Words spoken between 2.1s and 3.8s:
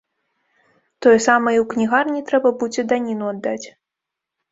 трэба будзе даніну аддаць.